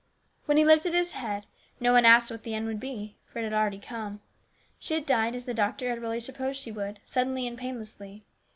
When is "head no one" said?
1.13-2.05